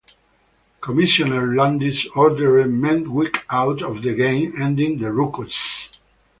[0.79, 5.89] Commissioner Landis ordered Medwick out of the game, ending the ruckus.